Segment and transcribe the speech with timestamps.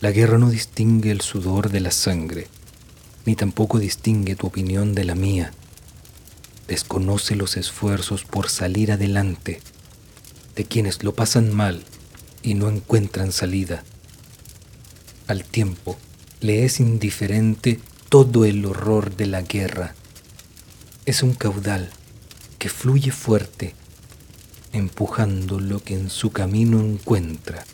[0.00, 2.46] La guerra no distingue el sudor de la sangre,
[3.26, 5.52] ni tampoco distingue tu opinión de la mía.
[6.68, 9.60] Desconoce los esfuerzos por salir adelante
[10.54, 11.82] de quienes lo pasan mal
[12.44, 13.82] y no encuentran salida.
[15.26, 15.98] Al tiempo
[16.40, 19.96] le es indiferente todo el horror de la guerra.
[21.06, 21.90] Es un caudal
[22.60, 23.74] que fluye fuerte,
[24.72, 27.64] empujando lo que en su camino encuentra.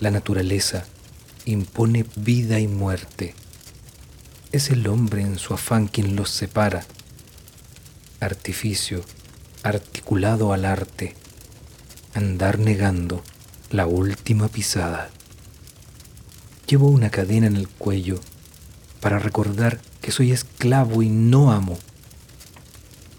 [0.00, 0.84] La naturaleza
[1.44, 3.34] impone vida y muerte.
[4.52, 6.84] Es el hombre en su afán quien los separa.
[8.20, 9.04] Artificio
[9.62, 11.14] articulado al arte
[12.14, 13.22] andar negando
[13.70, 15.10] la última pisada.
[16.66, 18.20] Llevo una cadena en el cuello
[19.00, 21.78] para recordar que soy esclavo y no amo.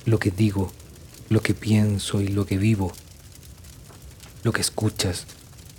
[0.06, 0.72] Lo que digo,
[1.30, 2.92] lo que pienso y lo que vivo,
[4.44, 5.28] lo que escuchas,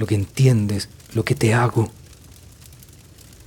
[0.01, 1.91] lo que entiendes, lo que te hago.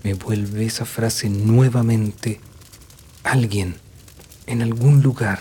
[0.04, 2.40] Me vuelve esa frase nuevamente
[3.24, 3.76] alguien
[4.46, 5.40] en algún lugar.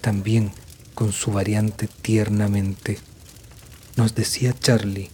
[0.00, 0.52] También
[0.94, 2.98] con su variante tiernamente.
[3.96, 5.10] Nos decía Charlie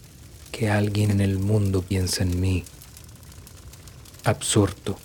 [0.53, 2.63] que alguien en el mundo piensa en mí.
[4.23, 4.97] Absorto,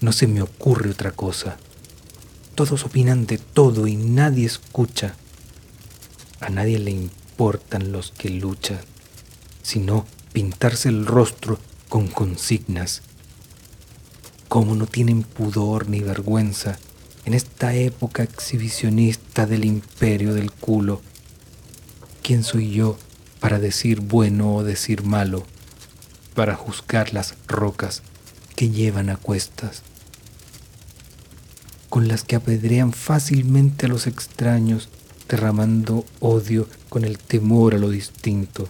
[0.00, 1.58] no se me ocurre otra cosa.
[2.54, 5.16] Todos opinan de todo y nadie escucha.
[6.40, 6.92] A nadie le
[7.36, 8.80] importan los que luchan,
[9.62, 11.58] sino pintarse el rostro
[11.90, 13.02] con consignas.
[14.48, 16.78] Como no tienen pudor ni vergüenza
[17.26, 21.02] en esta época exhibicionista del imperio del culo.
[22.22, 22.96] ¿Quién soy yo
[23.38, 25.44] para decir bueno o decir malo,
[26.34, 28.02] para juzgar las rocas
[28.54, 29.82] que llevan a cuestas,
[31.90, 34.88] con las que apedrean fácilmente a los extraños,
[35.28, 38.68] derramando odio con el temor a lo distinto?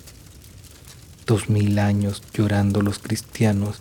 [1.26, 3.80] Dos mil años llorando los cristianos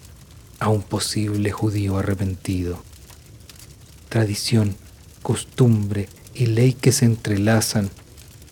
[0.59, 2.81] a un posible judío arrepentido
[4.16, 4.78] tradición,
[5.24, 7.90] costumbre y ley que se entrelazan,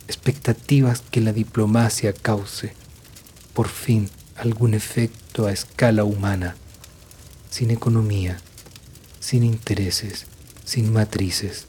[0.09, 2.73] expectativas que la diplomacia cause,
[3.53, 6.57] por fin algún efecto a escala humana,
[7.49, 8.41] sin economía,
[9.21, 10.25] sin intereses,
[10.65, 11.65] sin matrices.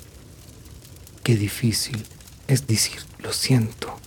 [1.22, 2.04] Qué difícil
[2.48, 3.98] es decir, lo siento.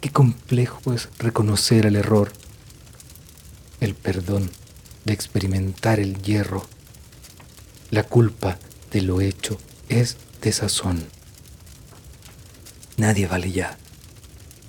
[0.00, 2.32] Qué complejo es reconocer el error,
[3.80, 4.50] el perdón
[5.04, 6.66] de experimentar el hierro
[7.90, 8.56] la culpa
[8.92, 9.58] de lo hecho
[9.88, 11.04] es desazón.
[12.96, 13.78] Nadie vale ya.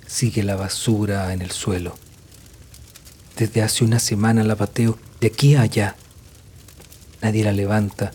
[0.08, 1.94] Sigue la basura en el suelo.
[3.36, 5.94] Desde hace una semana la bateo de aquí a allá.
[7.20, 8.10] Nadie la levanta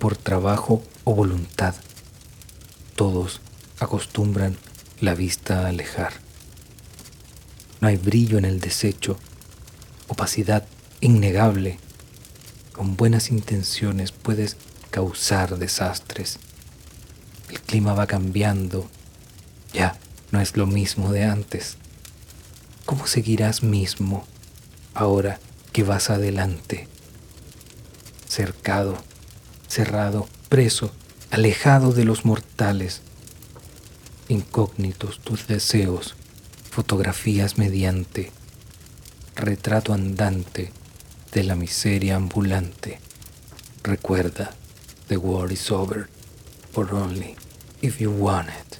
[0.00, 1.76] por trabajo o voluntad.
[2.96, 3.40] Todos
[3.80, 4.56] acostumbran
[5.00, 6.12] la vista a alejar.
[7.80, 9.18] No hay brillo en el desecho,
[10.08, 10.66] opacidad
[11.00, 11.78] innegable
[12.78, 14.56] con buenas intenciones puedes
[14.92, 16.38] causar desastres.
[17.50, 18.88] El clima va cambiando,
[19.72, 19.98] ya
[20.30, 21.76] no es lo mismo de antes.
[22.86, 24.24] ¿Cómo seguirás mismo
[24.94, 25.40] ahora
[25.72, 26.86] que vas adelante?
[28.28, 28.96] Cercado,
[29.66, 30.92] cerrado, preso,
[31.32, 33.00] alejado de los mortales.
[34.28, 36.14] Incógnitos tus deseos,
[36.70, 38.30] fotografías mediante,
[39.34, 40.70] retrato andante
[41.32, 43.00] de la miseria ambulante.
[43.82, 44.54] Recuerda,
[45.08, 46.08] the war is over,
[46.74, 47.36] but only
[47.80, 48.78] if you want it.